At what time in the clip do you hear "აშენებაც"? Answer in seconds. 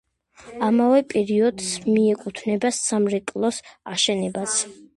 3.97-4.61